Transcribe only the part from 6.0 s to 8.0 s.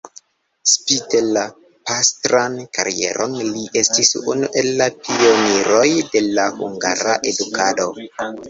de la hungara edukado.